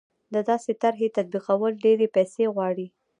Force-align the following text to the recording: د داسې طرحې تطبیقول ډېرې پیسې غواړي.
د 0.33 0.35
داسې 0.49 0.71
طرحې 0.81 1.07
تطبیقول 1.17 1.71
ډېرې 1.83 2.07
پیسې 2.15 2.43
غواړي. 2.55 2.87